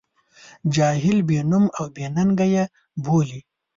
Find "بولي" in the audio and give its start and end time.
3.03-3.39